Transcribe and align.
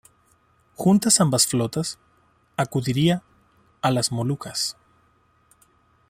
Juntas 0.73 1.21
ambas 1.21 1.45
flotas, 1.45 1.99
acudiría 2.57 3.21
a 3.83 3.91
las 3.91 4.11
Molucas. 4.11 4.75